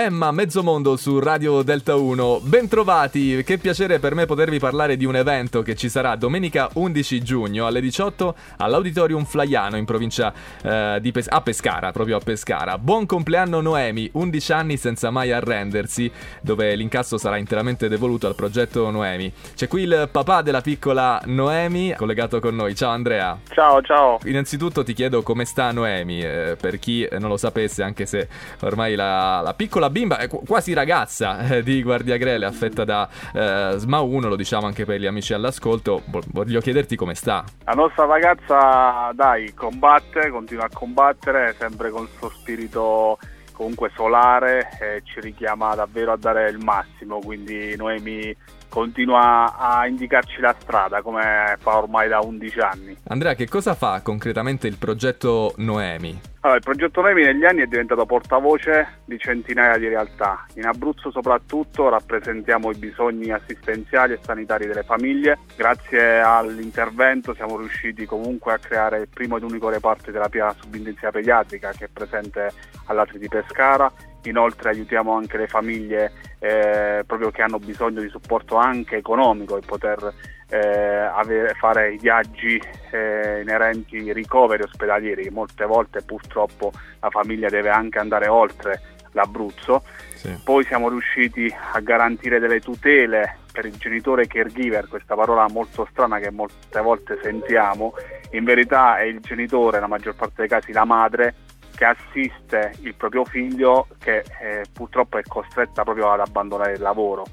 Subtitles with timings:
[0.00, 5.16] Emma Mezzomondo su Radio Delta 1, bentrovati, che piacere per me potervi parlare di un
[5.16, 10.32] evento che ci sarà domenica 11 giugno alle 18 all'Auditorium Flaiano in provincia
[10.62, 12.78] eh, di Pes- a Pescara, proprio a Pescara.
[12.78, 16.08] Buon compleanno Noemi, 11 anni senza mai arrendersi,
[16.42, 19.32] dove l'incasso sarà interamente devoluto al progetto Noemi.
[19.56, 23.36] C'è qui il papà della piccola Noemi collegato con noi, ciao Andrea.
[23.48, 24.20] Ciao, ciao.
[24.26, 28.28] Innanzitutto ti chiedo come sta Noemi, eh, per chi non lo sapesse, anche se
[28.60, 33.74] ormai la, la piccola la bimba, è quasi ragazza eh, di Guardiagrele, affetta da eh,
[33.78, 36.02] SMA 1, lo diciamo anche per gli amici all'ascolto.
[36.32, 37.44] Voglio chiederti come sta.
[37.64, 43.18] La nostra ragazza, dai, combatte, continua a combattere, sempre con il suo spirito
[43.52, 48.32] comunque solare, eh, ci richiama davvero a dare il massimo, quindi Noemi
[48.68, 52.96] continua a indicarci la strada come fa ormai da 11 anni.
[53.08, 56.20] Andrea, che cosa fa concretamente il progetto Noemi?
[56.40, 60.46] Allora, il progetto Noemi negli anni è diventato portavoce di centinaia di realtà.
[60.54, 65.38] In Abruzzo soprattutto rappresentiamo i bisogni assistenziali e sanitari delle famiglie.
[65.56, 71.10] Grazie all'intervento siamo riusciti comunque a creare il primo ed unico reparto di terapia subintensiva
[71.10, 72.52] pediatrica che è presente
[72.84, 73.90] all'Atri di Pescara
[74.24, 79.60] Inoltre aiutiamo anche le famiglie eh, proprio che hanno bisogno di supporto anche economico e
[79.64, 80.12] poter
[80.50, 82.60] eh, avere, fare i viaggi
[82.90, 88.80] eh, inerenti ai ricoveri ospedalieri che molte volte purtroppo la famiglia deve anche andare oltre
[89.12, 89.82] l'Abruzzo.
[90.14, 90.40] Sì.
[90.42, 96.18] Poi siamo riusciti a garantire delle tutele per il genitore caregiver, questa parola molto strana
[96.18, 97.94] che molte volte sentiamo,
[98.30, 101.34] in verità è il genitore, nella maggior parte dei casi la madre,
[101.78, 107.24] che assiste il proprio figlio che eh, purtroppo è costretta proprio ad abbandonare il lavoro.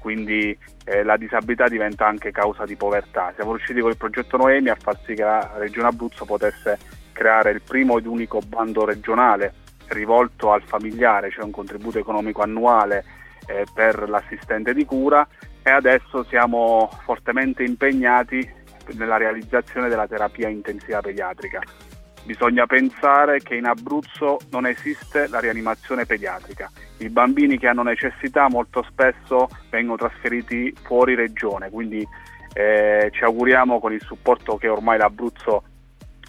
[0.00, 3.32] Quindi eh, la disabilità diventa anche causa di povertà.
[3.36, 6.76] Siamo riusciti con il progetto Noemi a far sì che la Regione Abruzzo potesse
[7.12, 9.54] creare il primo ed unico bando regionale
[9.86, 13.04] rivolto al familiare, cioè un contributo economico annuale
[13.46, 15.24] eh, per l'assistente di cura
[15.62, 18.62] e adesso siamo fortemente impegnati
[18.94, 21.60] nella realizzazione della terapia intensiva pediatrica.
[22.24, 26.70] Bisogna pensare che in Abruzzo non esiste la rianimazione pediatrica.
[26.98, 32.06] I bambini che hanno necessità molto spesso vengono trasferiti fuori regione, quindi
[32.54, 35.64] eh, ci auguriamo con il supporto che ormai l'Abruzzo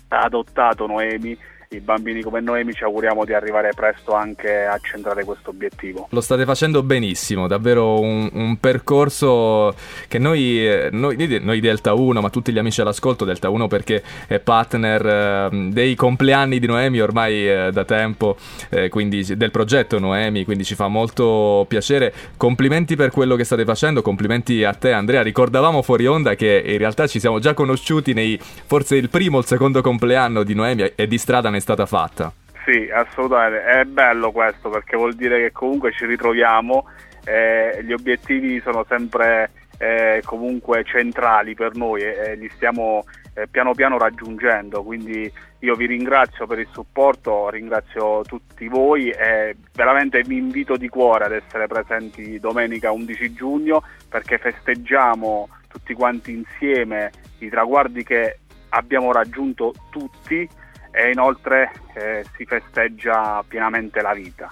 [0.10, 1.38] ha adottato Noemi
[1.76, 6.08] i bambini come Noemi ci auguriamo di arrivare presto anche a centrare questo obiettivo.
[6.12, 9.74] Lo state facendo benissimo, davvero un, un percorso
[10.08, 14.04] che noi, eh, noi, noi, Delta 1, ma tutti gli amici all'ascolto, Delta 1 perché
[14.28, 18.38] è partner eh, dei compleanni di Noemi ormai eh, da tempo,
[18.70, 22.14] eh, quindi del progetto Noemi, quindi ci fa molto piacere.
[22.38, 25.22] Complimenti per quello che state facendo, complimenti a te Andrea.
[25.22, 29.40] Ricordavamo fuori onda che in realtà ci siamo già conosciuti nei forse il primo o
[29.40, 32.32] il secondo compleanno di Noemi e di strada ne stata fatta.
[32.64, 36.86] Sì, assolutamente, è bello questo perché vuol dire che comunque ci ritroviamo,
[37.26, 39.50] eh, gli obiettivi sono sempre
[39.80, 45.74] eh, comunque centrali per noi e eh, li stiamo eh, piano piano raggiungendo, quindi io
[45.74, 51.34] vi ringrazio per il supporto, ringrazio tutti voi e veramente vi invito di cuore ad
[51.34, 58.40] essere presenti domenica 11 giugno perché festeggiamo tutti quanti insieme i traguardi che
[58.70, 60.48] abbiamo raggiunto tutti
[60.96, 64.52] e inoltre eh, si festeggia pienamente la vita.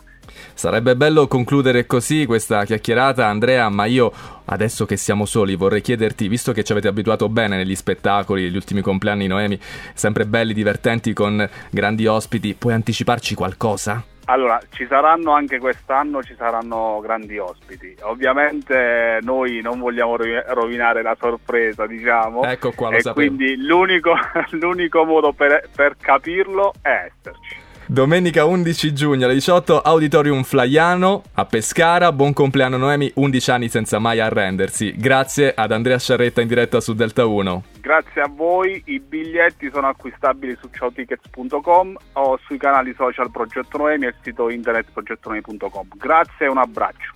[0.53, 4.11] Sarebbe bello concludere così questa chiacchierata, Andrea, ma io
[4.45, 8.55] adesso che siamo soli vorrei chiederti, visto che ci avete abituato bene negli spettacoli, gli
[8.55, 9.59] ultimi compleanni Noemi,
[9.93, 14.12] sempre belli, divertenti, con grandi ospiti, puoi anticiparci qualcosa?
[14.25, 17.95] Allora, ci saranno anche quest'anno, ci saranno grandi ospiti.
[18.03, 22.43] Ovviamente noi non vogliamo rovinare la sorpresa, diciamo.
[22.43, 23.27] Ecco qua, lo e sapevo.
[23.27, 24.13] quindi l'unico,
[24.51, 27.62] l'unico modo per, per capirlo è esserci.
[27.85, 32.13] Domenica 11 giugno alle 18, Auditorium Flaiano a Pescara.
[32.13, 34.95] Buon compleanno Noemi, 11 anni senza mai arrendersi.
[34.95, 37.63] Grazie ad Andrea Sciarretta in diretta su Delta 1.
[37.81, 44.05] Grazie a voi, i biglietti sono acquistabili su ciaotickets.com o sui canali social Progetto Noemi
[44.05, 45.87] e sito internet progettonoemi.com.
[45.97, 47.13] Grazie e un abbraccio.